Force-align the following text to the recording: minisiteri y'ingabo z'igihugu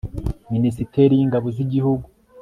minisiteri 0.53 1.13
y'ingabo 1.15 1.47
z'igihugu 1.55 2.05